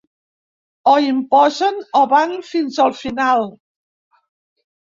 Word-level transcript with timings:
O 0.93 0.93
imposen, 1.11 1.75
o 2.01 2.03
van 2.13 2.35
fins 2.49 2.83
al 2.87 2.99
final. 3.05 3.49